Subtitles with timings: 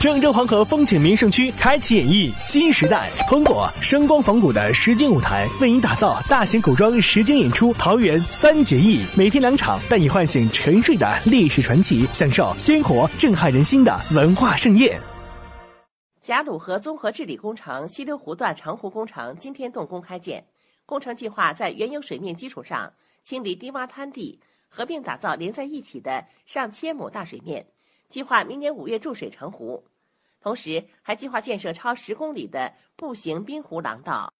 [0.00, 14.98] 郑州黄河风景名胜区开启演绎新时代，通过声光仿古的实景舞台，为您打造大型古装实景演出《桃园三结义》，每天两场，带你唤醒沉睡的历史传奇，享受鲜活震撼人心的文化盛宴。
[16.22, 20.42] 贾鲁河综合治理工程西流湖段长湖工程今天动工开建，
[20.86, 22.90] 工程计划在原有水面基础上
[23.22, 27.66] 清理低洼滩地，合并打造连在一起的上千亩大水面。
[28.10, 29.84] 计划明年五月注水成湖，
[30.40, 34.28] 同时还计划建设超十公里的步行滨湖廊道。